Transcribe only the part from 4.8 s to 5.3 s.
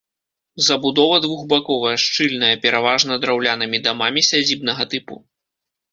тыпу.